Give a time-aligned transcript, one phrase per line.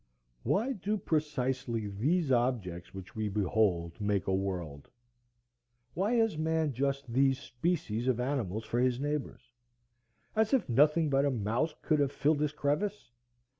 [0.41, 4.89] Why do precisely these objects which we behold make a world?
[5.93, 9.51] Why has man just these species of animals for his neighbors;
[10.35, 13.11] as if nothing but a mouse could have filled this crevice?